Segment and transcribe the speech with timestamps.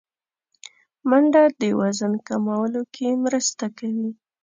[1.09, 4.09] منډه د وزن کمولو کې مرسته کوي